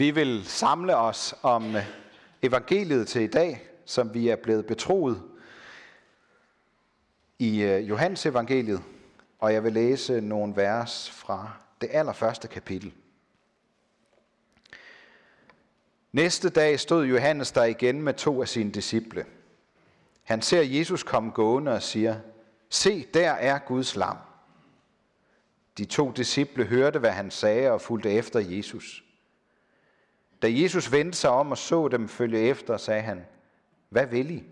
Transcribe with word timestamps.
Vi 0.00 0.10
vil 0.10 0.44
samle 0.44 0.96
os 0.96 1.34
om 1.42 1.76
øh, 1.76 1.84
evangeliet 2.42 3.08
til 3.08 3.22
i 3.22 3.26
dag, 3.26 3.68
som 3.84 4.14
vi 4.14 4.28
er 4.28 4.36
blevet 4.36 4.66
betroet 4.66 5.22
i 7.38 7.62
øh, 7.62 7.88
Johannes 7.88 8.26
evangeliet, 8.26 8.82
og 9.38 9.52
jeg 9.52 9.64
vil 9.64 9.72
læse 9.72 10.20
nogle 10.20 10.56
vers 10.56 11.10
fra 11.10 11.52
det 11.80 11.88
allerførste 11.92 12.48
kapitel. 12.48 12.92
Næste 16.12 16.48
dag 16.48 16.80
stod 16.80 17.06
Johannes 17.06 17.52
der 17.52 17.64
igen 17.64 18.02
med 18.02 18.14
to 18.14 18.42
af 18.42 18.48
sine 18.48 18.70
disciple. 18.70 19.24
Han 20.22 20.42
ser 20.42 20.62
Jesus 20.62 21.02
komme 21.02 21.30
gående 21.30 21.72
og 21.72 21.82
siger, 21.82 22.16
Se, 22.68 23.06
der 23.14 23.30
er 23.30 23.58
Guds 23.58 23.96
lam. 23.96 24.16
De 25.78 25.84
to 25.84 26.10
disciple 26.10 26.64
hørte, 26.64 26.98
hvad 26.98 27.12
han 27.12 27.30
sagde 27.30 27.70
og 27.70 27.80
fulgte 27.80 28.10
efter 28.10 28.40
Jesus. 28.40 29.04
Da 30.42 30.48
Jesus 30.50 30.92
vendte 30.92 31.18
sig 31.18 31.30
om 31.30 31.50
og 31.50 31.58
så 31.58 31.88
dem 31.88 32.08
følge 32.08 32.38
efter, 32.38 32.76
sagde 32.76 33.02
han, 33.02 33.26
Hvad 33.88 34.06
vil 34.06 34.30
I? 34.30 34.44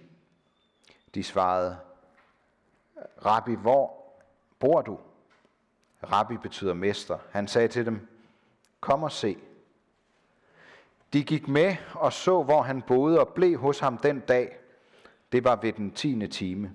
De 1.14 1.24
svarede, 1.24 1.78
Rabbi, 3.24 3.54
hvor 3.54 4.04
bor 4.58 4.82
du? 4.82 4.98
Rabbi 6.12 6.36
betyder 6.36 6.74
mester. 6.74 7.18
Han 7.30 7.48
sagde 7.48 7.68
til 7.68 7.86
dem, 7.86 8.08
Kom 8.80 9.02
og 9.02 9.12
se. 9.12 9.36
De 11.12 11.24
gik 11.24 11.48
med 11.48 11.76
og 11.94 12.12
så, 12.12 12.42
hvor 12.42 12.62
han 12.62 12.82
boede 12.82 13.20
og 13.20 13.28
blev 13.28 13.58
hos 13.58 13.78
ham 13.78 13.98
den 13.98 14.20
dag. 14.20 14.56
Det 15.32 15.44
var 15.44 15.56
ved 15.56 15.72
den 15.72 15.90
tiende 15.90 16.26
time. 16.26 16.72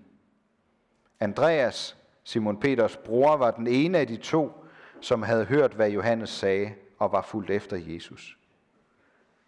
Andreas, 1.20 1.98
Simon 2.24 2.60
Peters 2.60 2.98
bror, 2.98 3.38
var 3.38 3.52
den 3.52 3.68
ene 3.68 3.98
af 3.98 4.08
de 4.08 4.18
to, 4.18 4.66
som 5.02 5.22
havde 5.22 5.46
hørt, 5.46 5.74
hvad 5.74 5.90
Johannes 5.90 6.30
sagde 6.30 6.74
og 7.00 7.12
var 7.12 7.22
fuldt 7.22 7.50
efter 7.50 7.78
Jesus. 7.78 8.38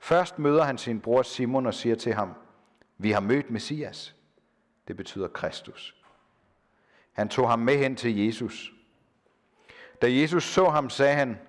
Først 0.06 0.40
møder 0.40 0.64
han 0.64 0.78
sin 0.78 1.02
bror 1.02 1.22
Simon 1.22 1.66
og 1.66 1.74
siger 1.74 1.96
til 1.96 2.14
ham, 2.14 2.34
vi 2.98 3.12
har 3.12 3.20
mødt 3.20 3.52
Messias. 3.52 4.16
Det 4.88 4.98
betyder 4.98 5.28
Kristus. 5.28 5.96
Han 7.12 7.30
tog 7.30 7.50
ham 7.50 7.60
med 7.60 7.78
hen 7.78 7.96
til 7.96 8.26
Jesus. 8.26 8.74
Da 10.02 10.14
Jesus 10.14 10.44
så 10.44 10.70
ham, 10.70 10.90
sagde 10.90 11.16
han, 11.16 11.40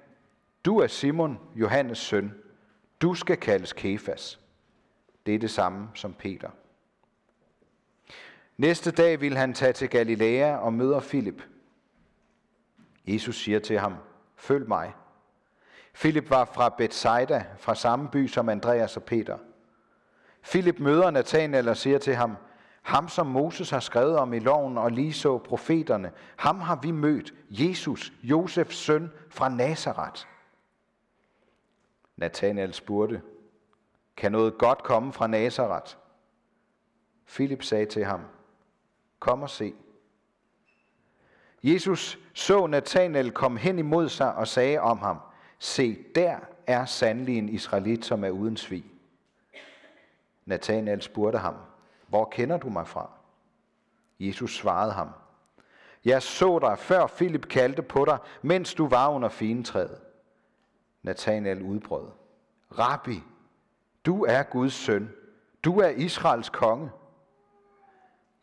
du 0.64 0.78
er 0.78 0.86
Simon, 0.86 1.38
Johannes 1.54 1.98
søn. 1.98 2.34
Du 3.00 3.14
skal 3.14 3.36
kaldes 3.36 3.72
Kefas. 3.72 4.40
Det 5.26 5.34
er 5.34 5.38
det 5.38 5.50
samme 5.50 5.88
som 5.94 6.14
Peter. 6.14 6.50
Næste 8.56 8.90
dag 8.90 9.20
vil 9.20 9.36
han 9.36 9.54
tage 9.54 9.72
til 9.72 9.88
Galilea 9.88 10.56
og 10.56 10.72
møder 10.72 11.00
Filip. 11.00 11.42
Jesus 13.06 13.36
siger 13.36 13.58
til 13.58 13.78
ham, 13.78 13.94
følg 14.36 14.68
mig. 14.68 14.92
Philip 15.96 16.30
var 16.30 16.44
fra 16.44 16.68
Bethsaida, 16.68 17.44
fra 17.58 17.74
samme 17.74 18.08
by 18.08 18.28
som 18.28 18.48
Andreas 18.48 18.96
og 18.96 19.02
Peter. 19.02 19.38
Philip 20.44 20.78
møder 20.78 21.10
Nathanael 21.10 21.68
og 21.68 21.76
siger 21.76 21.98
til 21.98 22.14
ham, 22.14 22.36
ham 22.82 23.08
som 23.08 23.26
Moses 23.26 23.70
har 23.70 23.80
skrevet 23.80 24.16
om 24.18 24.32
i 24.32 24.38
loven 24.38 24.78
og 24.78 24.92
lige 24.92 25.12
så 25.12 25.38
profeterne, 25.38 26.12
ham 26.36 26.60
har 26.60 26.76
vi 26.76 26.90
mødt, 26.90 27.34
Jesus, 27.50 28.12
Josefs 28.22 28.76
søn 28.76 29.10
fra 29.30 29.48
Nazareth. 29.48 30.22
Nathanael 32.16 32.74
spurgte, 32.74 33.22
kan 34.16 34.32
noget 34.32 34.58
godt 34.58 34.82
komme 34.82 35.12
fra 35.12 35.26
Nazareth? 35.26 35.96
Philip 37.26 37.62
sagde 37.62 37.86
til 37.86 38.04
ham, 38.04 38.20
kom 39.18 39.42
og 39.42 39.50
se. 39.50 39.74
Jesus 41.62 42.18
så 42.34 42.66
Nathanael 42.66 43.30
komme 43.30 43.58
hen 43.58 43.78
imod 43.78 44.08
sig 44.08 44.34
og 44.34 44.48
sagde 44.48 44.80
om 44.80 44.98
ham, 44.98 45.20
se, 45.58 46.04
der 46.14 46.38
er 46.66 46.84
sandelig 46.84 47.38
en 47.38 47.48
israelit, 47.48 48.04
som 48.04 48.24
er 48.24 48.30
uden 48.30 48.56
svig. 48.56 48.84
Nathanael 50.44 51.02
spurgte 51.02 51.38
ham, 51.38 51.54
hvor 52.06 52.24
kender 52.24 52.56
du 52.58 52.68
mig 52.68 52.88
fra? 52.88 53.10
Jesus 54.20 54.56
svarede 54.56 54.92
ham, 54.92 55.08
jeg 56.04 56.22
så 56.22 56.58
dig, 56.58 56.78
før 56.78 57.06
Filip 57.06 57.48
kaldte 57.48 57.82
på 57.82 58.04
dig, 58.04 58.18
mens 58.42 58.74
du 58.74 58.88
var 58.88 59.08
under 59.08 59.28
fintræet. 59.28 60.00
Nathanael 61.02 61.62
udbrød, 61.62 62.06
Rabbi, 62.78 63.22
du 64.06 64.24
er 64.24 64.42
Guds 64.42 64.72
søn, 64.72 65.12
du 65.64 65.78
er 65.78 65.88
Israels 65.88 66.48
konge. 66.48 66.90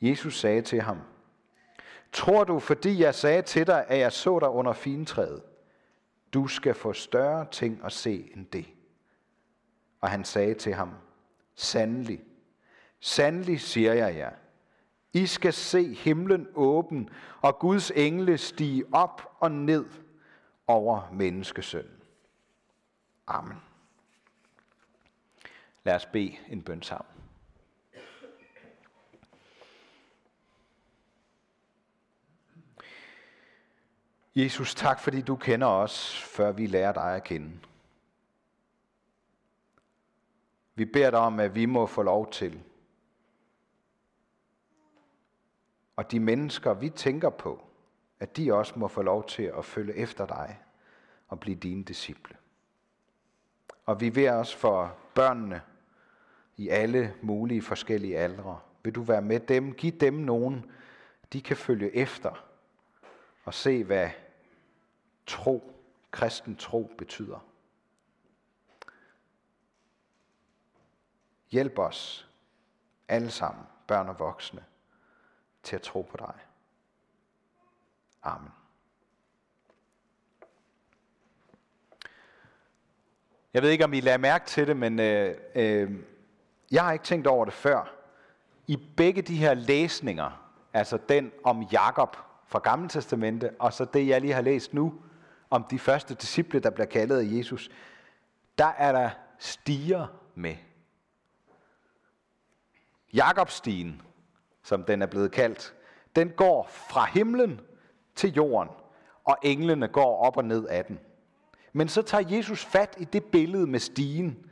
Jesus 0.02 0.40
sagde 0.40 0.62
til 0.62 0.82
ham, 0.82 1.00
Tror 2.12 2.44
du, 2.44 2.60
fordi 2.60 3.02
jeg 3.02 3.16
sagde 3.16 3.42
til 3.42 3.68
dig, 3.68 3.86
at 3.88 4.00
jeg 4.00 4.12
så 4.12 4.40
dig 4.40 4.50
under 4.50 4.74
fintræet? 4.74 5.42
Du 6.34 6.48
skal 6.48 6.74
få 6.74 6.94
større 6.94 7.48
ting 7.52 7.82
at 7.86 7.92
se 7.92 8.32
end 8.36 8.46
det. 8.46 8.66
Og 10.02 10.10
han 10.10 10.24
sagde 10.26 10.54
til 10.54 10.74
ham, 10.74 10.94
Sandelig, 11.56 12.24
sandelig 13.00 13.62
siger 13.62 13.94
jeg 13.94 14.16
jer, 14.16 14.32
I 15.14 15.26
skal 15.26 15.54
se 15.54 15.94
himlen 15.94 16.48
åben, 16.56 17.10
og 17.42 17.60
Guds 17.60 17.92
engle 17.92 18.38
stige 18.38 18.86
op 18.92 19.36
og 19.40 19.52
ned 19.52 19.86
over 20.68 21.12
menneskesønnen. 21.12 22.02
Amen. 23.28 23.58
Lad 25.84 25.96
os 25.96 26.06
bede 26.06 26.38
en 26.48 26.62
bøn 26.62 26.82
sammen. 26.82 27.13
Jesus, 34.36 34.76
tak 34.76 35.00
fordi 35.00 35.22
du 35.22 35.36
kender 35.36 35.68
os, 35.68 36.24
før 36.24 36.52
vi 36.52 36.68
lærer 36.68 36.92
dig 36.92 37.16
at 37.16 37.24
kende. 37.24 37.52
Vi 40.76 40.86
beder 40.86 41.10
dig 41.10 41.20
om, 41.20 41.40
at 41.40 41.56
vi 41.56 41.66
må 41.66 41.86
få 41.86 42.02
lov 42.02 42.32
til. 42.32 42.64
Og 45.96 46.12
de 46.12 46.20
mennesker, 46.20 46.74
vi 46.74 46.90
tænker 46.90 47.30
på, 47.30 47.64
at 48.20 48.38
de 48.38 48.54
også 48.54 48.74
må 48.80 48.88
få 48.88 49.02
lov 49.02 49.28
til 49.28 49.44
at 49.44 49.66
følge 49.66 49.96
efter 49.96 50.26
dig 50.26 50.60
og 51.28 51.40
blive 51.40 51.56
dine 51.56 51.84
disciple. 51.84 52.36
Og 53.86 54.02
vi 54.02 54.16
ved 54.16 54.30
os 54.30 54.56
for 54.56 54.96
børnene 55.16 55.62
i 56.58 56.70
alle 56.70 57.16
mulige 57.22 57.62
forskellige 57.62 58.18
aldre. 58.18 58.60
Vil 58.84 58.96
du 58.96 59.02
være 59.02 59.22
med 59.22 59.40
dem? 59.40 59.74
Giv 59.74 59.92
dem 59.92 60.14
nogen, 60.14 60.72
de 61.34 61.42
kan 61.42 61.58
følge 61.58 61.96
efter 61.96 62.46
og 63.44 63.54
se, 63.54 63.84
hvad 63.84 64.10
tro, 65.26 65.74
kristen 66.12 66.56
tro 66.56 66.92
betyder. 66.98 67.40
Hjælp 71.52 71.80
os 71.80 72.30
alle 73.08 73.32
sammen, 73.32 73.66
børn 73.88 74.10
og 74.10 74.20
voksne, 74.20 74.66
til 75.64 75.76
at 75.76 75.82
tro 75.82 76.02
på 76.02 76.18
dig. 76.18 76.34
Amen. 78.24 78.50
Jeg 83.54 83.62
ved 83.62 83.70
ikke, 83.70 83.84
om 83.84 83.94
I 83.94 84.00
lader 84.00 84.18
mærke 84.18 84.46
til 84.46 84.68
det, 84.68 84.78
men 84.78 85.00
øh, 85.00 85.38
øh, 85.56 85.92
jeg 86.72 86.84
har 86.84 86.92
ikke 86.92 87.06
tænkt 87.06 87.28
over 87.28 87.46
det 87.46 87.54
før. 87.54 87.94
I 88.68 88.78
begge 88.98 89.22
de 89.22 89.38
her 89.38 89.54
læsninger, 89.54 90.52
altså 90.74 90.98
den 91.10 91.32
om 91.44 91.62
Jakob 91.62 92.18
fra 92.48 92.60
Gamle 92.60 92.90
Testamente, 92.90 93.52
og 93.60 93.74
så 93.74 93.86
det, 93.86 94.08
jeg 94.08 94.22
lige 94.22 94.34
har 94.34 94.42
læst 94.42 94.74
nu, 94.74 95.02
om 95.54 95.64
de 95.64 95.80
første 95.80 96.14
disciple, 96.14 96.60
der 96.60 96.70
bliver 96.70 96.86
kaldet 96.86 97.18
af 97.18 97.38
Jesus, 97.38 97.70
der 98.58 98.66
er 98.66 98.92
der 98.92 99.10
stiger 99.40 100.08
med. 100.36 100.56
Jakobstien, 103.14 104.02
som 104.64 104.84
den 104.84 105.02
er 105.02 105.06
blevet 105.06 105.32
kaldt, 105.32 105.74
den 106.16 106.30
går 106.30 106.68
fra 106.72 107.06
himlen 107.06 107.62
til 108.16 108.34
jorden, 108.34 108.70
og 109.24 109.38
englene 109.44 109.88
går 109.88 110.26
op 110.26 110.38
og 110.38 110.46
ned 110.46 110.68
af 110.68 110.86
den. 110.86 111.00
Men 111.74 111.90
så 111.90 112.02
tager 112.02 112.38
Jesus 112.38 112.66
fat 112.66 112.96
i 113.00 113.04
det 113.04 113.24
billede 113.24 113.68
med 113.68 113.80
stigen, 113.80 114.46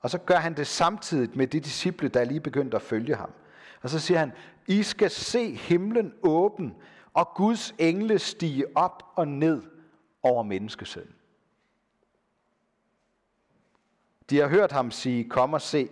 og 0.00 0.10
så 0.10 0.18
gør 0.18 0.36
han 0.36 0.56
det 0.56 0.66
samtidig 0.66 1.30
med 1.38 1.46
de 1.46 1.60
disciple, 1.60 2.08
der 2.08 2.20
er 2.20 2.24
lige 2.24 2.40
begyndt 2.40 2.74
at 2.74 2.82
følge 2.82 3.14
ham. 3.14 3.30
Og 3.82 3.90
så 3.90 3.98
siger 3.98 4.18
han, 4.18 4.32
I 4.66 4.82
skal 4.82 5.10
se 5.10 5.54
himlen 5.54 6.14
åben, 6.22 6.74
og 7.12 7.28
Guds 7.34 7.74
engle 7.78 8.18
stige 8.18 8.76
op 8.76 9.02
og 9.14 9.28
ned 9.28 9.73
over 10.24 10.42
menneskesøn. 10.42 11.14
De 14.30 14.38
har 14.38 14.48
hørt 14.48 14.72
ham 14.72 14.90
sige, 14.90 15.28
kom 15.28 15.52
og 15.52 15.62
se. 15.62 15.88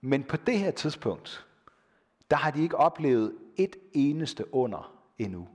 Men 0.00 0.24
på 0.24 0.36
det 0.36 0.58
her 0.58 0.70
tidspunkt, 0.70 1.46
der 2.30 2.36
har 2.36 2.50
de 2.50 2.62
ikke 2.62 2.76
oplevet 2.76 3.38
et 3.56 3.76
eneste 3.92 4.54
under 4.54 5.02
endnu. 5.18 5.48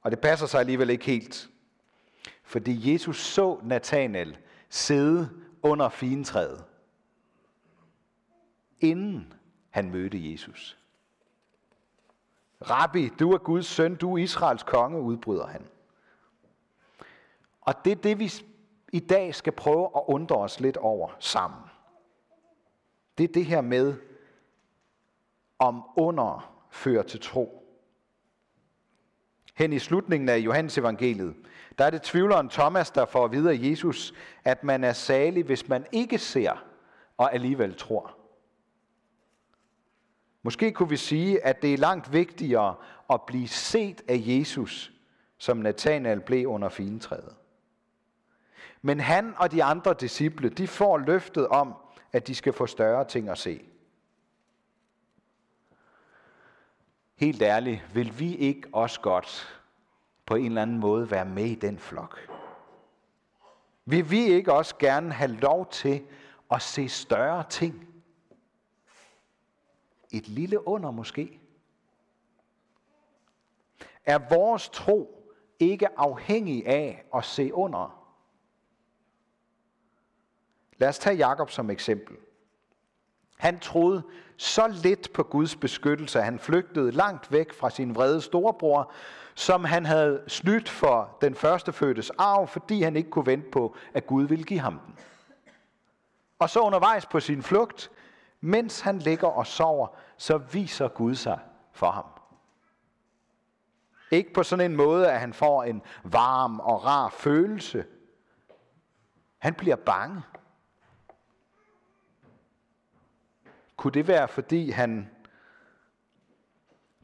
Og 0.00 0.10
det 0.10 0.20
passer 0.20 0.46
sig 0.46 0.60
alligevel 0.60 0.90
ikke 0.90 1.04
helt. 1.04 1.50
Fordi 2.42 2.92
Jesus 2.92 3.20
så 3.20 3.60
Nathanael 3.64 4.38
sidde 4.68 5.30
under 5.62 5.88
fintræet, 5.88 6.64
inden 8.80 9.32
han 9.70 9.90
mødte 9.90 10.32
Jesus. 10.32 10.78
Rabbi, 12.70 13.08
du 13.08 13.32
er 13.32 13.38
Guds 13.38 13.66
søn, 13.66 13.94
du 13.94 14.14
er 14.14 14.22
Israels 14.22 14.62
konge, 14.62 15.00
udbryder 15.00 15.46
han. 15.46 15.66
Og 17.60 17.74
det 17.84 17.90
er 17.90 17.96
det, 17.96 18.18
vi 18.18 18.32
i 18.92 19.00
dag 19.00 19.34
skal 19.34 19.52
prøve 19.52 19.90
at 19.96 20.02
undre 20.06 20.36
os 20.36 20.60
lidt 20.60 20.76
over 20.76 21.10
sammen. 21.18 21.60
Det 23.18 23.24
er 23.24 23.32
det 23.32 23.44
her 23.44 23.60
med, 23.60 23.94
om 25.58 25.82
under 25.96 26.52
fører 26.70 27.02
til 27.02 27.20
tro. 27.20 27.62
Hen 29.54 29.72
i 29.72 29.78
slutningen 29.78 30.28
af 30.28 30.38
Johannes 30.38 30.78
evangeliet, 30.78 31.34
der 31.78 31.84
er 31.84 31.90
det 31.90 32.02
tvivleren 32.02 32.48
Thomas, 32.48 32.90
der 32.90 33.04
får 33.04 33.24
at 33.24 33.32
vide 33.32 33.50
af 33.50 33.58
Jesus, 33.60 34.14
at 34.44 34.64
man 34.64 34.84
er 34.84 34.92
salig, 34.92 35.44
hvis 35.44 35.68
man 35.68 35.86
ikke 35.92 36.18
ser 36.18 36.64
og 37.16 37.34
alligevel 37.34 37.76
tror. 37.76 38.15
Måske 40.46 40.72
kunne 40.72 40.88
vi 40.88 40.96
sige, 40.96 41.44
at 41.44 41.62
det 41.62 41.74
er 41.74 41.78
langt 41.78 42.12
vigtigere 42.12 42.74
at 43.10 43.22
blive 43.22 43.48
set 43.48 44.02
af 44.08 44.22
Jesus, 44.26 44.92
som 45.38 45.56
Nathanael 45.56 46.20
blev 46.20 46.46
under 46.46 46.68
fintræet. 46.68 47.34
Men 48.82 49.00
han 49.00 49.34
og 49.36 49.52
de 49.52 49.64
andre 49.64 49.94
disciple, 50.00 50.48
de 50.48 50.68
får 50.68 50.98
løftet 50.98 51.48
om, 51.48 51.74
at 52.12 52.26
de 52.26 52.34
skal 52.34 52.52
få 52.52 52.66
større 52.66 53.04
ting 53.04 53.28
at 53.28 53.38
se. 53.38 53.64
Helt 57.16 57.42
ærligt, 57.42 57.94
vil 57.94 58.18
vi 58.18 58.34
ikke 58.34 58.68
også 58.72 59.00
godt 59.00 59.60
på 60.26 60.34
en 60.34 60.46
eller 60.46 60.62
anden 60.62 60.78
måde 60.78 61.10
være 61.10 61.24
med 61.24 61.44
i 61.44 61.54
den 61.54 61.78
flok? 61.78 62.28
Vil 63.84 64.10
vi 64.10 64.20
ikke 64.20 64.52
også 64.52 64.74
gerne 64.78 65.12
have 65.12 65.30
lov 65.30 65.70
til 65.70 66.02
at 66.50 66.62
se 66.62 66.88
større 66.88 67.44
ting? 67.48 67.95
Et 70.16 70.28
lille 70.28 70.68
under 70.68 70.90
måske? 70.90 71.40
Er 74.04 74.18
vores 74.34 74.68
tro 74.68 75.32
ikke 75.58 75.98
afhængig 75.98 76.66
af 76.66 77.04
at 77.14 77.24
se 77.24 77.54
under? 77.54 78.02
Lad 80.76 80.88
os 80.88 80.98
tage 80.98 81.16
Jakob 81.16 81.50
som 81.50 81.70
eksempel. 81.70 82.16
Han 83.36 83.60
troede 83.60 84.02
så 84.36 84.66
lidt 84.82 85.12
på 85.12 85.22
Guds 85.22 85.56
beskyttelse, 85.56 86.18
at 86.18 86.24
han 86.24 86.38
flygtede 86.38 86.90
langt 86.90 87.32
væk 87.32 87.52
fra 87.52 87.70
sin 87.70 87.94
vrede 87.94 88.20
storebror, 88.20 88.92
som 89.34 89.64
han 89.64 89.86
havde 89.86 90.24
snydt 90.26 90.68
for 90.68 91.16
den 91.20 91.34
første 91.34 91.72
fødtes 91.72 92.10
arv, 92.10 92.48
fordi 92.48 92.82
han 92.82 92.96
ikke 92.96 93.10
kunne 93.10 93.26
vente 93.26 93.50
på, 93.50 93.76
at 93.94 94.06
Gud 94.06 94.24
ville 94.24 94.44
give 94.44 94.60
ham 94.60 94.80
den. 94.86 94.94
Og 96.38 96.50
så 96.50 96.60
undervejs 96.60 97.06
på 97.06 97.20
sin 97.20 97.42
flugt, 97.42 97.90
mens 98.40 98.80
han 98.80 98.98
ligger 98.98 99.28
og 99.28 99.46
sover, 99.46 99.86
så 100.16 100.38
viser 100.38 100.88
Gud 100.88 101.14
sig 101.14 101.40
for 101.72 101.90
ham. 101.90 102.04
Ikke 104.10 104.32
på 104.32 104.42
sådan 104.42 104.70
en 104.70 104.76
måde, 104.76 105.10
at 105.10 105.20
han 105.20 105.32
får 105.32 105.64
en 105.64 105.82
varm 106.04 106.60
og 106.60 106.84
rar 106.84 107.08
følelse. 107.08 107.86
Han 109.38 109.54
bliver 109.54 109.76
bange. 109.76 110.22
Kunne 113.76 113.92
det 113.92 114.08
være, 114.08 114.28
fordi 114.28 114.70
han 114.70 115.10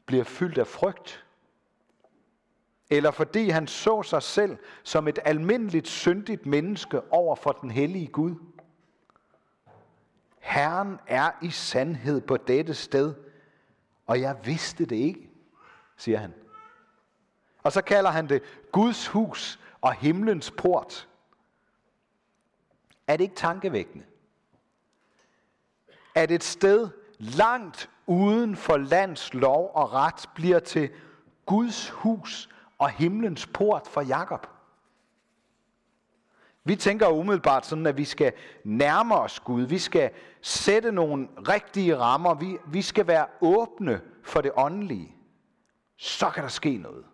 bliver 0.05 0.23
fyldt 0.23 0.57
af 0.57 0.67
frygt? 0.67 1.25
Eller 2.89 3.11
fordi 3.11 3.49
han 3.49 3.67
så 3.67 4.03
sig 4.03 4.23
selv 4.23 4.57
som 4.83 5.07
et 5.07 5.19
almindeligt 5.25 5.87
syndigt 5.87 6.45
menneske 6.45 7.13
over 7.13 7.35
for 7.35 7.51
den 7.51 7.71
hellige 7.71 8.07
Gud? 8.07 8.35
Herren 10.43 10.99
er 11.07 11.31
i 11.41 11.49
sandhed 11.49 12.21
på 12.21 12.37
dette 12.37 12.73
sted, 12.73 13.13
og 14.05 14.21
jeg 14.21 14.37
vidste 14.43 14.85
det 14.85 14.95
ikke, 14.95 15.29
siger 15.97 16.17
han. 16.17 16.33
Og 17.63 17.71
så 17.71 17.81
kalder 17.81 18.09
han 18.09 18.29
det 18.29 18.43
Guds 18.71 19.07
hus 19.07 19.59
og 19.81 19.93
himlens 19.93 20.51
port. 20.51 21.07
Er 23.07 23.17
det 23.17 23.23
ikke 23.23 23.35
tankevækkende? 23.35 24.05
At 26.15 26.31
et 26.31 26.43
sted 26.43 26.89
langt 27.19 27.89
uden 28.05 28.55
for 28.55 28.77
lands 28.77 29.33
lov 29.33 29.71
og 29.73 29.93
ret 29.93 30.29
bliver 30.35 30.59
til 30.59 30.89
Guds 31.45 31.89
hus 31.89 32.49
og 32.77 32.89
himlens 32.89 33.47
port 33.47 33.87
for 33.87 34.01
Jakob. 34.01 34.47
Vi 36.63 36.75
tænker 36.75 37.07
umiddelbart 37.07 37.65
sådan, 37.65 37.85
at 37.85 37.97
vi 37.97 38.05
skal 38.05 38.33
nærme 38.63 39.15
os 39.15 39.39
Gud. 39.39 39.61
Vi 39.61 39.77
skal 39.77 40.11
sætte 40.41 40.91
nogle 40.91 41.27
rigtige 41.37 41.97
rammer. 41.97 42.33
Vi, 42.33 42.57
vi 42.67 42.81
skal 42.81 43.07
være 43.07 43.27
åbne 43.41 44.01
for 44.23 44.41
det 44.41 44.51
åndelige. 44.55 45.15
Så 45.97 46.29
kan 46.29 46.43
der 46.43 46.49
ske 46.49 46.77
noget. 46.77 47.05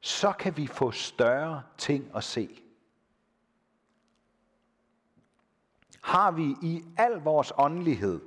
Så 0.00 0.32
kan 0.32 0.56
vi 0.56 0.66
få 0.66 0.90
større 0.90 1.62
ting 1.78 2.10
at 2.16 2.24
se. 2.24 2.62
Har 6.02 6.30
vi 6.30 6.56
i 6.62 6.84
al 6.96 7.12
vores 7.12 7.52
åndelighed 7.58 8.20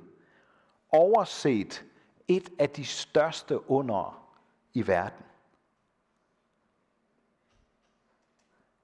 overset 0.88 1.84
et 2.28 2.50
af 2.58 2.70
de 2.70 2.84
største 2.84 3.70
under 3.70 4.28
i 4.74 4.86
verden? 4.86 5.24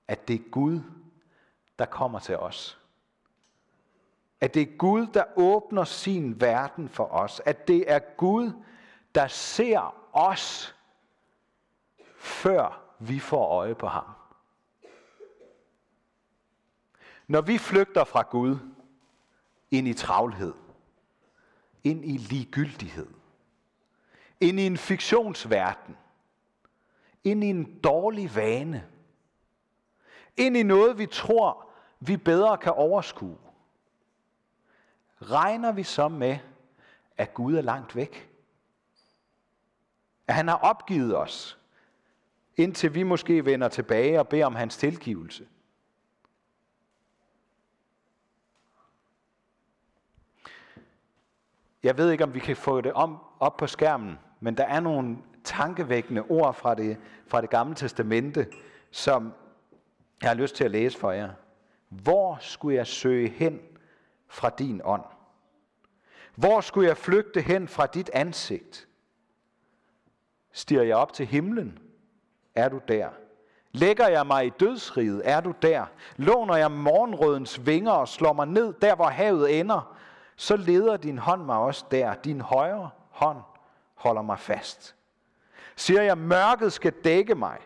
At 0.09 0.29
det 0.29 0.37
er 0.37 0.51
Gud, 0.51 0.81
der 1.79 1.85
kommer 1.85 2.19
til 2.19 2.37
os. 2.37 2.79
At 4.41 4.55
det 4.55 4.63
er 4.63 4.77
Gud, 4.77 5.07
der 5.07 5.25
åbner 5.37 5.85
sin 5.85 6.41
verden 6.41 6.89
for 6.89 7.05
os. 7.05 7.41
At 7.45 7.69
det 7.69 7.91
er 7.93 7.99
Gud, 8.17 8.53
der 9.15 9.27
ser 9.27 9.95
os, 10.13 10.77
før 12.17 12.83
vi 12.99 13.19
får 13.19 13.47
øje 13.47 13.75
på 13.75 13.87
ham. 13.87 14.05
Når 17.27 17.41
vi 17.41 17.59
flygter 17.59 18.05
fra 18.05 18.23
Gud 18.23 18.59
ind 19.71 19.89
i 19.89 19.95
travlhed, 19.95 20.55
ind 21.85 22.05
i 22.05 22.17
ligegyldighed, 22.17 23.09
ind 24.41 24.61
i 24.61 24.67
en 24.67 24.77
fiktionsverden, 24.77 25.97
ind 27.25 27.45
i 27.45 27.47
en 27.47 27.81
dårlig 27.81 28.37
vane, 28.37 28.89
ind 30.37 30.56
i 30.56 30.62
noget, 30.62 30.99
vi 30.99 31.06
tror, 31.06 31.69
vi 32.00 32.17
bedre 32.17 32.58
kan 32.58 32.73
overskue. 32.73 33.38
Regner 35.23 35.73
vi 35.73 35.82
så 35.82 36.08
med, 36.08 36.38
at 37.17 37.34
Gud 37.34 37.55
er 37.55 37.61
langt 37.62 37.96
væk? 37.96 38.31
At 40.26 40.34
han 40.34 40.49
har 40.49 40.56
opgivet 40.56 41.17
os, 41.17 41.58
indtil 42.56 42.94
vi 42.94 43.02
måske 43.02 43.44
vender 43.44 43.69
tilbage 43.69 44.20
og 44.20 44.29
beder 44.29 44.46
om 44.46 44.55
hans 44.55 44.76
tilgivelse? 44.76 45.49
Jeg 51.82 51.98
ved 51.98 52.10
ikke, 52.10 52.24
om 52.24 52.34
vi 52.34 52.39
kan 52.39 52.56
få 52.56 52.81
det 52.81 52.93
om, 52.93 53.19
op 53.41 53.56
på 53.56 53.67
skærmen, 53.67 54.19
men 54.41 54.56
der 54.56 54.65
er 54.65 54.81
nogle 54.81 55.19
tankevækkende 55.44 56.22
ord 56.22 56.55
fra 56.55 56.74
det, 56.74 56.98
fra 57.27 57.41
det 57.41 57.51
gamle 57.51 57.74
testamente, 57.74 58.46
som 58.91 59.32
jeg 60.22 60.31
har 60.31 60.34
lyst 60.34 60.56
til 60.56 60.64
at 60.64 60.70
læse 60.70 60.98
for 60.98 61.12
jer. 61.12 61.31
Hvor 61.88 62.38
skulle 62.41 62.76
jeg 62.76 62.86
søge 62.86 63.29
hen 63.29 63.60
fra 64.29 64.50
din 64.50 64.81
ånd? 64.84 65.05
Hvor 66.34 66.60
skulle 66.60 66.88
jeg 66.88 66.96
flygte 66.96 67.41
hen 67.41 67.69
fra 67.69 67.86
dit 67.86 68.10
ansigt? 68.12 68.88
Stiger 70.52 70.82
jeg 70.82 70.96
op 70.96 71.12
til 71.12 71.26
himlen? 71.26 71.79
Er 72.55 72.69
du 72.69 72.81
der? 72.88 73.08
Lægger 73.72 74.08
jeg 74.08 74.26
mig 74.26 74.46
i 74.46 74.52
dødsriget? 74.60 75.22
Er 75.24 75.41
du 75.41 75.55
der? 75.62 75.86
Låner 76.17 76.56
jeg 76.56 76.70
morgenrødens 76.70 77.67
vinger 77.67 77.93
og 77.93 78.08
slår 78.08 78.32
mig 78.32 78.46
ned 78.46 78.72
der, 78.72 78.94
hvor 78.94 79.08
havet 79.08 79.60
ender? 79.60 79.96
Så 80.36 80.56
leder 80.56 80.96
din 80.96 81.19
hånd 81.19 81.44
mig 81.44 81.56
også 81.56 81.84
der. 81.91 82.14
Din 82.14 82.41
højre 82.41 82.91
hånd 83.10 83.38
holder 83.94 84.22
mig 84.22 84.38
fast. 84.38 84.96
Siger 85.76 86.02
jeg, 86.02 86.19
mørket 86.19 86.72
skal 86.72 86.93
dække 87.05 87.34
mig, 87.34 87.58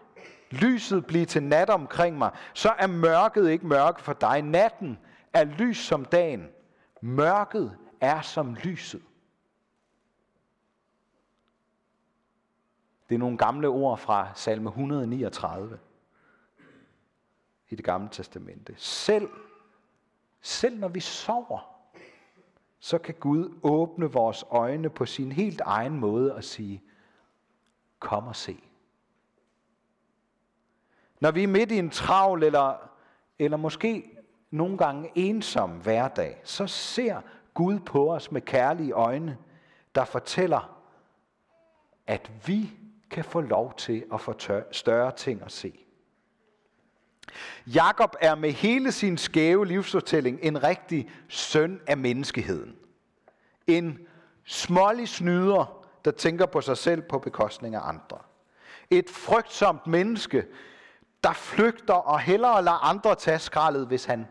lyset 0.50 1.07
blive 1.07 1.25
til 1.25 1.43
nat 1.43 1.71
omkring 1.71 2.19
mig, 2.19 2.31
så 2.55 2.75
er 2.79 2.87
mørket 2.87 3.50
ikke 3.50 3.67
mørke 3.67 4.03
for 4.03 4.12
dig. 4.12 4.43
Natten 4.43 4.99
er 5.33 5.45
lys 5.45 5.79
som 5.79 6.05
dagen. 6.05 6.49
Mørket 7.00 7.76
er 8.00 8.21
som 8.21 8.55
lyset. 8.55 9.03
Det 13.09 13.15
er 13.15 13.19
nogle 13.19 13.38
gamle 13.38 13.69
ord 13.69 13.99
fra 13.99 14.29
salme 14.35 14.69
139 14.69 15.79
i 17.69 17.75
det 17.75 17.85
gamle 17.85 18.09
testamente. 18.12 18.75
Selv, 18.76 19.29
selv 20.41 20.79
når 20.79 20.88
vi 20.88 21.00
sover, 21.00 21.76
så 22.79 22.99
kan 22.99 23.15
Gud 23.15 23.59
åbne 23.62 24.12
vores 24.12 24.45
øjne 24.50 24.91
på 24.91 25.07
sin 25.07 25.33
helt 25.33 25.61
egen 25.61 26.00
måde 26.00 26.35
og 26.35 26.45
sige, 26.45 26.83
kom 27.99 28.26
og 28.26 28.37
se. 28.37 28.65
Når 31.20 31.30
vi 31.30 31.42
er 31.42 31.49
midt 31.49 31.73
i 31.73 31.78
en 31.78 31.90
travl 31.90 32.42
eller, 32.42 32.90
eller 33.38 33.56
måske 33.56 34.11
nogle 34.50 34.78
gange 34.78 35.11
ensom 35.14 35.70
hverdag, 35.70 36.40
så 36.44 36.66
ser 36.66 37.20
Gud 37.54 37.78
på 37.78 38.12
os 38.12 38.32
med 38.32 38.40
kærlige 38.40 38.92
øjne, 38.92 39.38
der 39.94 40.04
fortæller, 40.04 40.80
at 42.06 42.30
vi 42.46 42.70
kan 43.11 43.25
få 43.25 43.40
lov 43.40 43.75
til 43.76 44.04
at 44.12 44.20
få 44.20 44.35
større 44.73 45.12
ting 45.12 45.42
at 45.42 45.52
se. 45.52 45.87
Jakob 47.66 48.16
er 48.20 48.35
med 48.35 48.52
hele 48.52 48.92
sin 48.92 49.18
skæve 49.18 49.66
livsfortælling 49.66 50.38
en 50.42 50.62
rigtig 50.62 51.11
søn 51.28 51.80
af 51.87 51.96
menneskeheden. 51.96 52.76
En 53.66 53.99
smålig 54.44 55.08
snyder, 55.08 55.87
der 56.04 56.11
tænker 56.11 56.46
på 56.46 56.61
sig 56.61 56.76
selv 56.76 57.02
på 57.02 57.18
bekostning 57.18 57.75
af 57.75 57.88
andre. 57.88 58.18
Et 58.90 59.11
frygtsomt 59.11 59.87
menneske, 59.87 60.46
der 61.26 61.33
flygter 61.33 61.95
og 61.95 62.21
hellere 62.21 62.64
lader 62.64 62.85
andre 62.85 63.14
tage 63.14 63.38
skraldet, 63.38 63.87
hvis 63.87 64.04
han 64.04 64.26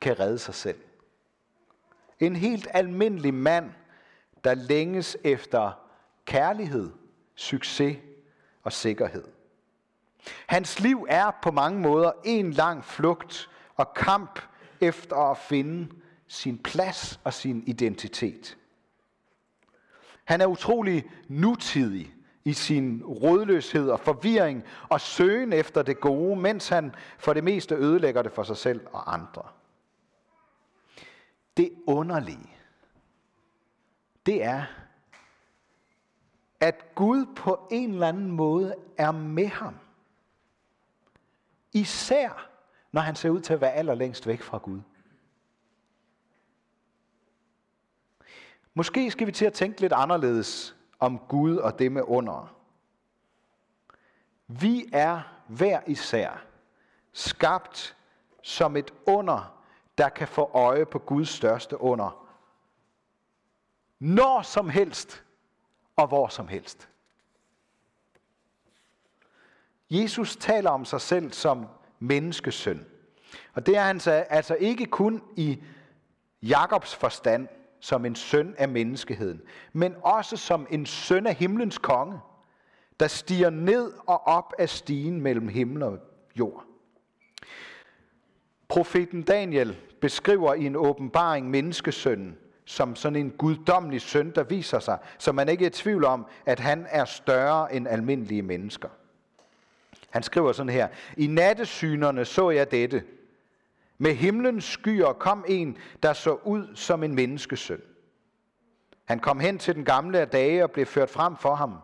kan 0.00 0.20
redde 0.20 0.38
sig 0.38 0.54
selv. 0.54 0.80
En 2.20 2.36
helt 2.36 2.68
almindelig 2.70 3.34
mand, 3.34 3.70
der 4.44 4.54
længes 4.54 5.16
efter 5.24 5.72
kærlighed, 6.24 6.90
succes 7.34 7.96
og 8.62 8.72
sikkerhed. 8.72 9.24
Hans 10.46 10.80
liv 10.80 11.06
er 11.08 11.30
på 11.42 11.50
mange 11.50 11.80
måder 11.80 12.12
en 12.24 12.52
lang 12.52 12.84
flugt 12.84 13.50
og 13.76 13.94
kamp 13.94 14.40
efter 14.80 15.16
at 15.16 15.38
finde 15.38 15.94
sin 16.28 16.58
plads 16.58 17.20
og 17.24 17.34
sin 17.34 17.62
identitet. 17.66 18.56
Han 20.24 20.40
er 20.40 20.46
utrolig 20.46 21.10
nutidig 21.28 22.14
i 22.44 22.52
sin 22.52 23.04
rådløshed 23.04 23.90
og 23.90 24.00
forvirring 24.00 24.64
og 24.88 25.00
søgen 25.00 25.52
efter 25.52 25.82
det 25.82 26.00
gode, 26.00 26.40
mens 26.40 26.68
han 26.68 26.94
for 27.18 27.32
det 27.32 27.44
meste 27.44 27.74
ødelægger 27.74 28.22
det 28.22 28.32
for 28.32 28.42
sig 28.42 28.56
selv 28.56 28.86
og 28.92 29.14
andre. 29.14 29.42
Det 31.56 31.72
underlige, 31.86 32.56
det 34.26 34.44
er, 34.44 34.64
at 36.60 36.94
Gud 36.94 37.26
på 37.36 37.68
en 37.70 37.92
eller 37.92 38.08
anden 38.08 38.30
måde 38.30 38.74
er 38.98 39.10
med 39.10 39.46
ham. 39.46 39.74
Især 41.72 42.52
når 42.92 43.00
han 43.00 43.16
ser 43.16 43.30
ud 43.30 43.40
til 43.40 43.52
at 43.52 43.60
være 43.60 43.72
allerlængst 43.72 44.26
væk 44.26 44.42
fra 44.42 44.58
Gud. 44.58 44.80
Måske 48.74 49.10
skal 49.10 49.26
vi 49.26 49.32
til 49.32 49.44
at 49.44 49.52
tænke 49.52 49.80
lidt 49.80 49.92
anderledes 49.92 50.76
om 51.02 51.18
Gud 51.18 51.56
og 51.56 51.78
det 51.78 51.92
med 51.92 52.02
under. 52.06 52.54
Vi 54.46 54.88
er 54.92 55.20
hver 55.48 55.80
især 55.86 56.44
skabt 57.12 57.96
som 58.42 58.76
et 58.76 58.92
under, 59.06 59.62
der 59.98 60.08
kan 60.08 60.28
få 60.28 60.50
øje 60.54 60.86
på 60.86 60.98
Guds 60.98 61.28
største 61.28 61.80
under. 61.80 62.28
Når 63.98 64.42
som 64.42 64.68
helst 64.68 65.24
og 65.96 66.08
hvor 66.08 66.28
som 66.28 66.48
helst. 66.48 66.88
Jesus 69.90 70.36
taler 70.36 70.70
om 70.70 70.84
sig 70.84 71.00
selv 71.00 71.32
som 71.32 71.66
menneskesøn. 71.98 72.86
Og 73.54 73.66
det 73.66 73.76
er 73.76 73.82
han 73.82 74.00
altså 74.06 74.54
ikke 74.54 74.86
kun 74.86 75.22
i 75.36 75.62
Jakobs 76.42 76.94
forstand 76.94 77.48
som 77.82 78.04
en 78.04 78.14
søn 78.14 78.54
af 78.58 78.68
menneskeheden, 78.68 79.40
men 79.72 79.94
også 80.02 80.36
som 80.36 80.66
en 80.70 80.86
søn 80.86 81.26
af 81.26 81.34
himlens 81.34 81.78
konge, 81.78 82.18
der 83.00 83.06
stiger 83.06 83.50
ned 83.50 83.92
og 84.06 84.26
op 84.26 84.52
af 84.58 84.68
stigen 84.68 85.20
mellem 85.20 85.48
himmel 85.48 85.82
og 85.82 85.98
jord. 86.38 86.64
Profeten 88.68 89.22
Daniel 89.22 89.76
beskriver 90.00 90.54
i 90.54 90.66
en 90.66 90.76
åbenbaring 90.76 91.50
menneskesønnen 91.50 92.38
som 92.64 92.96
sådan 92.96 93.16
en 93.16 93.30
guddommelig 93.30 94.00
søn, 94.00 94.32
der 94.34 94.42
viser 94.42 94.78
sig, 94.78 94.98
så 95.18 95.32
man 95.32 95.48
ikke 95.48 95.64
er 95.64 95.68
i 95.68 95.72
tvivl 95.72 96.04
om, 96.04 96.26
at 96.46 96.60
han 96.60 96.86
er 96.88 97.04
større 97.04 97.74
end 97.74 97.88
almindelige 97.88 98.42
mennesker. 98.42 98.88
Han 100.10 100.22
skriver 100.22 100.52
sådan 100.52 100.72
her, 100.72 100.88
I 101.16 101.26
nattesynerne 101.26 102.24
så 102.24 102.50
jeg 102.50 102.70
dette. 102.70 103.02
Med 104.02 104.14
himlens 104.14 104.64
skyer 104.64 105.12
kom 105.12 105.44
en, 105.48 105.76
der 106.02 106.12
så 106.12 106.34
ud 106.44 106.76
som 106.76 107.02
en 107.02 107.14
menneskesøn. 107.14 107.80
Han 109.04 109.18
kom 109.18 109.40
hen 109.40 109.58
til 109.58 109.74
den 109.74 109.84
gamle 109.84 110.18
af 110.18 110.28
dage 110.28 110.64
og 110.64 110.70
blev 110.70 110.86
ført 110.86 111.10
frem 111.10 111.36
for 111.36 111.54
ham. 111.54 111.78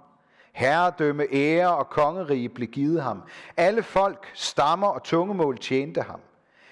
Herredømme, 0.52 1.26
ære 1.32 1.76
og 1.76 1.88
kongerige 1.88 2.48
blev 2.48 2.68
givet 2.68 3.02
ham. 3.02 3.22
Alle 3.56 3.82
folk, 3.82 4.30
stammer 4.34 4.86
og 4.86 5.02
tungemål 5.02 5.58
tjente 5.58 6.02
ham. 6.02 6.20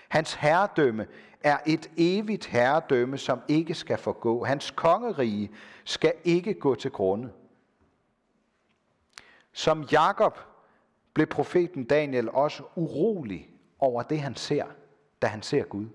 Hans 0.09 0.35
herredømme 0.35 1.07
er 1.41 1.59
et 1.67 1.91
evigt 1.97 2.47
herredømme, 2.47 3.19
som 3.19 3.41
ikke 3.49 3.75
skal 3.75 3.99
forgå. 3.99 4.45
Hans 4.45 4.71
kongerige 4.71 5.51
skal 5.85 6.13
ikke 6.25 6.55
gå 6.55 6.75
til 6.75 6.91
grunde. 6.91 7.31
Som 9.53 9.83
Jakob 9.83 10.39
blev 11.15 11.27
profeten 11.27 11.85
Daniel 11.85 12.31
også 12.31 12.63
urolig 12.75 13.51
over 13.79 14.03
det, 14.03 14.21
han 14.21 14.37
ser, 14.37 14.65
da 15.27 15.31
han 15.31 15.43
ser 15.43 15.65
Gud. 15.65 15.87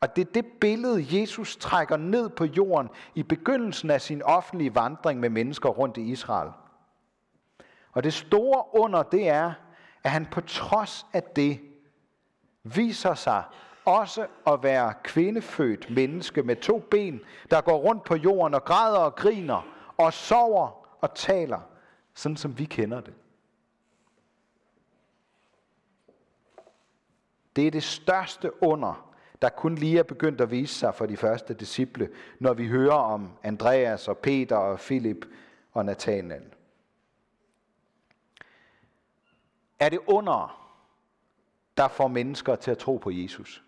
Og 0.00 0.16
det 0.16 0.28
er 0.28 0.32
det 0.32 0.46
billede, 0.60 1.20
Jesus 1.20 1.56
trækker 1.56 1.96
ned 1.96 2.28
på 2.28 2.44
jorden 2.44 2.88
i 3.14 3.22
begyndelsen 3.22 3.90
af 3.90 4.00
sin 4.00 4.22
offentlige 4.22 4.74
vandring 4.74 5.20
med 5.20 5.28
mennesker 5.28 5.68
rundt 5.68 5.96
i 5.96 6.00
Israel. 6.00 6.50
Og 7.92 8.04
det 8.04 8.12
store 8.12 8.64
under, 8.80 9.02
det 9.02 9.28
er, 9.28 9.52
at 10.04 10.10
han 10.10 10.26
på 10.26 10.40
trods 10.40 11.06
af 11.12 11.22
det 11.22 11.60
viser 12.62 13.14
sig 13.14 13.44
også 13.84 14.26
at 14.46 14.62
være 14.62 14.94
kvindefødt 15.04 15.90
menneske 15.90 16.42
med 16.42 16.56
to 16.56 16.78
ben, 16.78 17.20
der 17.50 17.60
går 17.60 17.76
rundt 17.76 18.04
på 18.04 18.16
jorden 18.16 18.54
og 18.54 18.64
græder 18.64 18.98
og 18.98 19.16
griner 19.16 19.66
og 19.96 20.12
sover 20.12 20.86
og 21.00 21.14
taler, 21.14 21.60
sådan 22.14 22.36
som 22.36 22.58
vi 22.58 22.64
kender 22.64 23.00
det. 23.00 23.14
Det 27.56 27.66
er 27.66 27.70
det 27.70 27.82
største 27.82 28.62
under, 28.62 29.12
der 29.42 29.48
kun 29.48 29.74
lige 29.74 29.98
er 29.98 30.02
begyndt 30.02 30.40
at 30.40 30.50
vise 30.50 30.74
sig 30.74 30.94
for 30.94 31.06
de 31.06 31.16
første 31.16 31.54
disciple, 31.54 32.10
når 32.38 32.54
vi 32.54 32.68
hører 32.68 32.94
om 32.94 33.30
Andreas 33.42 34.08
og 34.08 34.18
Peter 34.18 34.56
og 34.56 34.80
Filip 34.80 35.26
og 35.72 35.84
Nathanael. 35.84 36.54
Er 39.78 39.88
det 39.88 40.00
under, 40.06 40.68
der 41.76 41.88
får 41.88 42.08
mennesker 42.08 42.56
til 42.56 42.70
at 42.70 42.78
tro 42.78 42.96
på 42.96 43.10
Jesus? 43.10 43.64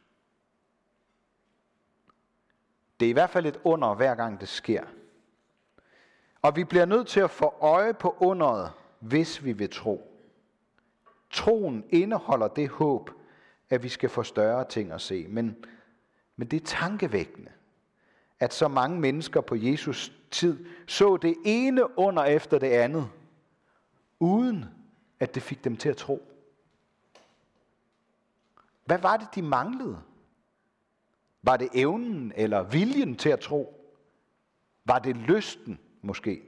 Det 3.01 3.07
er 3.07 3.11
i 3.11 3.13
hvert 3.13 3.31
fald 3.31 3.47
et 3.47 3.61
under, 3.65 3.95
hver 3.95 4.15
gang 4.15 4.41
det 4.41 4.49
sker. 4.49 4.85
Og 6.43 6.57
vi 6.57 6.65
bliver 6.65 6.85
nødt 6.85 7.09
til 7.09 7.21
at 7.21 7.31
få 7.31 7.55
øje 7.61 7.95
på 7.95 8.17
underet, 8.21 8.73
hvis 9.01 9.45
vi 9.45 9.53
vil 9.53 9.71
tro. 9.71 10.11
Troen 11.31 11.85
indeholder 11.91 12.49
det 12.49 12.69
håb, 12.69 13.11
at 13.75 13.83
vi 13.83 13.89
skal 13.89 14.09
få 14.09 14.23
større 14.23 14.65
ting 14.65 14.93
at 14.93 15.01
se. 15.01 15.27
Men, 15.29 15.57
men 16.37 16.49
det 16.49 16.63
er 16.63 16.67
tankevækkende, 16.67 17.51
at 18.41 18.55
så 18.55 18.69
mange 18.69 19.01
mennesker 19.01 19.41
på 19.41 19.55
Jesus 19.55 20.13
tid 20.31 20.67
så 20.87 21.17
det 21.17 21.37
ene 21.45 21.99
under 21.99 22.25
efter 22.25 22.59
det 22.59 22.71
andet, 22.71 23.11
uden 24.21 24.65
at 25.21 25.35
det 25.35 25.43
fik 25.43 25.65
dem 25.65 25.77
til 25.77 25.89
at 25.89 25.97
tro. 25.97 26.23
Hvad 28.85 28.99
var 28.99 29.17
det, 29.17 29.29
de 29.35 29.43
manglede? 29.43 29.99
Var 31.43 31.57
det 31.57 31.69
evnen 31.75 32.33
eller 32.37 32.63
viljen 32.63 33.17
til 33.17 33.29
at 33.29 33.41
tro? 33.41 33.81
Var 34.85 34.99
det 34.99 35.17
lysten 35.17 35.79
måske? 36.03 36.43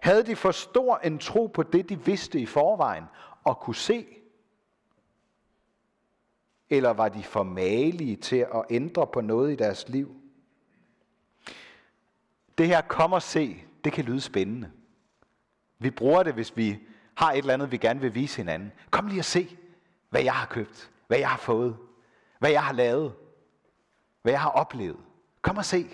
Havde 0.00 0.22
de 0.22 0.36
for 0.36 0.50
stor 0.50 0.98
en 0.98 1.18
tro 1.18 1.46
på 1.46 1.62
det, 1.62 1.88
de 1.88 2.04
vidste 2.04 2.40
i 2.40 2.46
forvejen 2.46 3.04
og 3.44 3.60
kunne 3.60 3.76
se? 3.76 4.17
Eller 6.70 6.90
var 6.90 7.08
de 7.08 7.22
for 7.22 7.42
malige 7.42 8.16
til 8.16 8.36
at 8.36 8.64
ændre 8.70 9.06
på 9.06 9.20
noget 9.20 9.52
i 9.52 9.56
deres 9.56 9.88
liv? 9.88 10.16
Det 12.58 12.66
her 12.66 12.80
kom 12.80 13.12
og 13.12 13.22
se, 13.22 13.64
det 13.84 13.92
kan 13.92 14.04
lyde 14.04 14.20
spændende. 14.20 14.70
Vi 15.78 15.90
bruger 15.90 16.22
det, 16.22 16.34
hvis 16.34 16.56
vi 16.56 16.78
har 17.14 17.32
et 17.32 17.38
eller 17.38 17.54
andet, 17.54 17.72
vi 17.72 17.76
gerne 17.76 18.00
vil 18.00 18.14
vise 18.14 18.36
hinanden. 18.36 18.72
Kom 18.90 19.06
lige 19.06 19.20
og 19.20 19.24
se, 19.24 19.56
hvad 20.10 20.22
jeg 20.22 20.32
har 20.32 20.46
købt, 20.46 20.90
hvad 21.06 21.18
jeg 21.18 21.30
har 21.30 21.38
fået, 21.38 21.76
hvad 22.38 22.50
jeg 22.50 22.62
har 22.62 22.72
lavet, 22.72 23.14
hvad 24.22 24.32
jeg 24.32 24.40
har 24.40 24.50
oplevet. 24.50 24.96
Kom 25.42 25.56
og 25.56 25.64
se. 25.64 25.86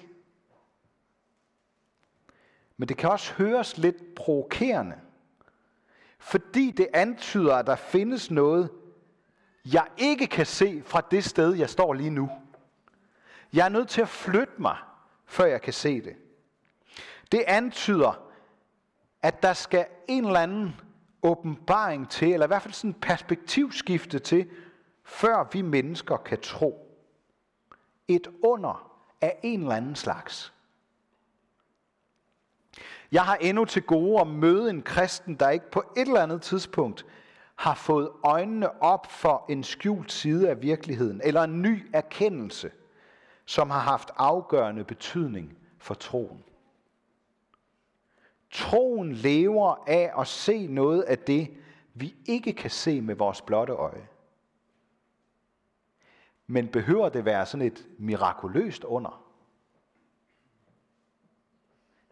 Men 2.77 2.89
det 2.89 2.97
kan 2.97 3.11
også 3.11 3.33
høres 3.33 3.79
lidt 3.79 4.15
provokerende, 4.15 4.97
fordi 6.19 6.71
det 6.71 6.89
antyder, 6.95 7.55
at 7.55 7.67
der 7.67 7.77
findes 7.77 8.31
noget, 8.31 8.71
jeg 9.73 9.87
ikke 9.97 10.27
kan 10.27 10.47
se 10.47 10.83
fra 10.87 11.01
det 11.11 11.25
sted, 11.25 11.55
jeg 11.55 11.71
står 11.71 11.93
lige 11.93 12.11
nu. 12.11 12.31
Jeg 13.53 13.65
er 13.65 13.69
nødt 13.69 13.89
til 13.89 14.01
at 14.01 14.09
flytte 14.09 14.53
mig, 14.59 14.77
før 15.27 15.45
jeg 15.45 15.63
kan 15.63 15.73
se 15.73 16.01
det. 16.01 16.17
Det 17.33 17.45
antyder, 17.47 18.31
at 19.23 19.43
der 19.43 19.53
skal 19.53 19.87
en 20.09 20.25
eller 20.25 20.41
anden 20.41 20.81
åbenbaring 21.23 22.11
til, 22.11 22.33
eller 22.33 22.47
i 22.47 22.49
hvert 22.49 22.63
fald 22.63 22.75
sådan 22.75 22.91
en 22.91 23.01
perspektivskifte 23.01 24.19
til, 24.19 24.51
før 25.05 25.49
vi 25.53 25.63
mennesker 25.63 26.17
kan 26.17 26.41
tro. 26.41 27.01
Et 28.09 28.29
under 28.43 28.91
af 29.21 29.39
en 29.43 29.61
eller 29.61 29.75
anden 29.75 29.97
slags. 29.97 30.53
Jeg 33.13 33.25
har 33.25 33.37
endnu 33.37 33.65
til 33.65 33.83
gode 33.83 34.21
at 34.21 34.27
møde 34.27 34.71
en 34.71 34.83
kristen, 34.83 35.35
der 35.35 35.51
ikke 35.51 35.71
på 35.71 35.85
et 35.97 36.09
eller 36.09 36.23
andet 36.23 36.43
tidspunkt 36.43 37.07
har 37.55 37.75
fået 37.75 38.11
øjnene 38.25 38.83
op 38.83 39.07
for 39.07 39.45
en 39.49 39.65
skjult 39.65 40.13
side 40.13 40.51
af 40.51 40.63
virkeligheden, 40.63 41.21
eller 41.25 41.43
en 41.43 41.63
ny 41.63 41.91
erkendelse, 41.93 42.71
som 43.45 43.71
har 43.71 43.81
haft 43.81 44.11
afgørende 44.17 44.85
betydning 44.85 45.59
for 45.79 45.95
troen. 45.95 46.45
Troen 48.51 49.13
lever 49.13 49.85
af 49.87 50.21
at 50.21 50.27
se 50.27 50.67
noget 50.67 51.03
af 51.03 51.19
det, 51.19 51.51
vi 51.95 52.15
ikke 52.27 52.53
kan 52.53 52.71
se 52.71 53.01
med 53.01 53.15
vores 53.15 53.43
blotte 53.43 53.73
øje. 53.73 54.09
Men 56.47 56.69
behøver 56.69 57.09
det 57.09 57.25
være 57.25 57.47
sådan 57.47 57.67
et 57.67 57.87
mirakuløst 57.99 58.85
under? 58.85 59.25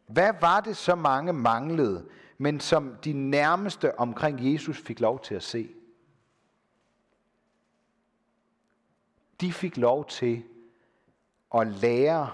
Hvad 0.06 0.32
var 0.40 0.60
det, 0.60 0.76
så 0.76 0.94
mange 0.94 1.32
manglede, 1.32 2.08
men 2.42 2.60
som 2.60 2.96
de 3.04 3.12
nærmeste 3.12 3.98
omkring 3.98 4.52
Jesus 4.52 4.78
fik 4.78 5.00
lov 5.00 5.20
til 5.20 5.34
at 5.34 5.42
se? 5.42 5.74
De 9.40 9.52
fik 9.52 9.76
lov 9.76 10.04
til 10.04 10.42
at 11.54 11.66
lære 11.66 12.32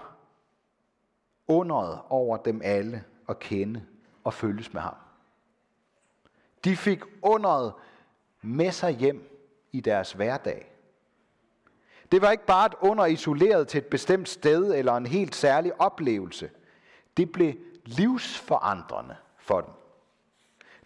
underet 1.48 2.00
over 2.08 2.36
dem 2.36 2.60
alle 2.64 3.04
at 3.28 3.38
kende 3.38 3.86
og 4.24 4.34
følges 4.34 4.72
med 4.72 4.80
ham. 4.80 4.94
De 6.64 6.76
fik 6.76 7.00
underet 7.22 7.72
med 8.42 8.72
sig 8.72 8.90
hjem 8.90 9.48
i 9.72 9.80
deres 9.80 10.12
hverdag. 10.12 10.72
Det 12.12 12.22
var 12.22 12.30
ikke 12.30 12.46
bare 12.46 12.66
et 12.66 12.74
under 12.80 13.06
isoleret 13.06 13.68
til 13.68 13.78
et 13.78 13.86
bestemt 13.86 14.28
sted 14.28 14.74
eller 14.74 14.92
en 14.92 15.06
helt 15.06 15.34
særlig 15.34 15.80
oplevelse. 15.80 16.50
Det 17.16 17.32
blev 17.32 17.54
livsforandrende 17.84 19.16
for 19.38 19.60
dem. 19.60 19.72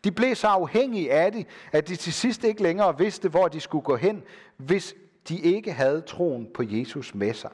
De 0.05 0.13
blev 0.13 0.35
så 0.35 0.49
afhængige 0.49 1.13
af 1.13 1.33
det, 1.33 1.47
at 1.73 1.89
de 1.89 1.97
til 1.97 2.13
sidst 2.13 2.45
ikke 2.45 2.63
længere 2.63 2.99
vidste, 2.99 3.29
hvor 3.29 3.49
de 3.49 3.61
skulle 3.61 3.85
gå 3.85 3.97
hen, 3.97 4.23
hvis 4.57 4.95
de 5.29 5.41
ikke 5.41 5.73
havde 5.73 6.01
troen 6.01 6.53
på 6.55 6.63
Jesus 6.63 7.15
med 7.15 7.35
sig. 7.35 7.51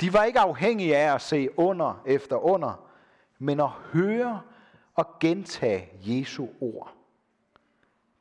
De 0.00 0.12
var 0.12 0.24
ikke 0.24 0.40
afhængige 0.40 0.96
af 0.96 1.14
at 1.14 1.22
se 1.22 1.58
under 1.58 2.02
efter 2.06 2.36
under, 2.36 2.88
men 3.38 3.60
at 3.60 3.68
høre 3.68 4.40
og 4.94 5.18
gentage 5.20 5.88
Jesu 6.02 6.46
ord. 6.60 6.94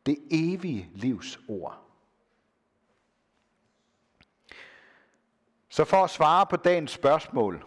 Det 0.05 0.17
evige 0.31 0.89
livs 0.93 1.39
ord. 1.47 1.77
Så 5.69 5.85
for 5.85 5.97
at 5.97 6.09
svare 6.09 6.45
på 6.45 6.55
dagens 6.55 6.91
spørgsmål, 6.91 7.65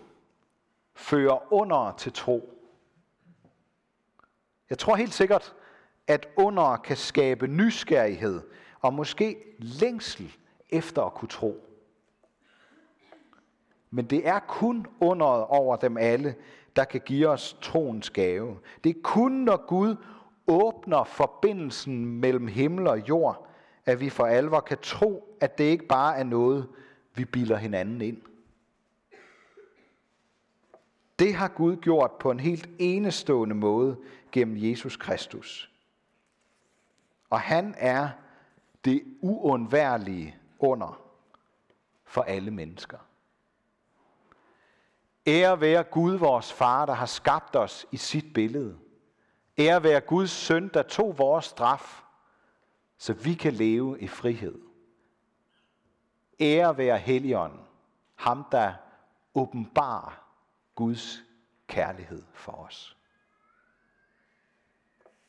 fører 0.95 1.53
under 1.53 1.95
til 1.99 2.13
tro. 2.13 2.54
Jeg 4.71 4.79
tror 4.79 4.97
helt 4.97 5.15
sikkert, 5.15 5.55
at 6.07 6.29
under 6.37 6.77
kan 6.77 6.97
skabe 6.97 7.47
nysgerrighed 7.47 8.41
og 8.81 8.95
måske 8.95 9.37
længsel 9.59 10.37
efter 10.71 11.03
at 11.03 11.15
kunne 11.15 11.29
tro. 11.29 11.65
Men 13.91 14.05
det 14.05 14.29
er 14.29 14.39
kun 14.39 14.87
underet 15.01 15.45
over 15.49 15.77
dem 15.77 15.97
alle, 15.97 16.35
der 16.77 16.85
kan 16.85 17.01
give 17.01 17.29
os 17.29 17.57
troens 17.63 18.11
gave. 18.11 18.59
Det 18.85 18.91
er 18.91 19.01
kun, 19.03 19.33
når 19.33 19.67
Gud 19.67 19.97
åbner 20.47 21.05
forbindelsen 21.05 22.07
mellem 22.07 22.47
himmel 22.47 22.87
og 22.87 23.09
jord, 23.09 23.49
at 23.87 24.01
vi 24.01 24.11
for 24.11 24.27
alvor 24.27 24.61
kan 24.61 24.79
tro, 24.83 25.37
at 25.41 25.59
det 25.59 25.65
ikke 25.65 25.87
bare 25.87 26.17
er 26.17 26.25
noget, 26.25 26.69
vi 27.15 27.25
bilder 27.25 27.57
hinanden 27.57 28.01
ind. 28.01 28.23
Det 31.19 31.35
har 31.35 31.49
Gud 31.49 31.77
gjort 31.77 32.13
på 32.13 32.31
en 32.31 32.41
helt 32.41 32.69
enestående 32.79 33.55
måde 33.55 33.97
gennem 34.33 34.57
Jesus 34.57 34.97
Kristus. 34.97 35.71
Og 37.31 37.41
han 37.41 37.75
er 37.79 38.11
det 38.85 39.05
uundværlige 39.21 40.37
under 40.59 41.01
for 42.05 42.23
alle 42.23 42.51
mennesker. 42.51 42.99
Ære 45.27 45.61
være 45.61 45.83
Gud, 45.83 46.15
vores 46.15 46.53
far, 46.53 46.87
der 46.87 46.93
har 46.93 47.07
skabt 47.07 47.57
os 47.57 47.87
i 47.93 47.97
sit 47.97 48.35
billede. 48.35 48.79
Ære 49.59 49.83
være 49.83 50.01
Guds 50.01 50.31
søn, 50.31 50.71
der 50.75 50.83
tog 50.83 51.19
vores 51.19 51.45
straf, 51.45 52.03
så 52.99 53.13
vi 53.13 53.35
kan 53.35 53.53
leve 53.53 54.01
i 54.01 54.07
frihed. 54.07 54.59
Ære 56.41 56.77
være 56.77 56.99
Helligånden, 56.99 57.61
ham 58.15 58.45
der 58.53 58.73
åbenbarer 59.35 60.24
Guds 60.75 61.23
kærlighed 61.67 62.23
for 62.33 62.53
os. 62.53 62.97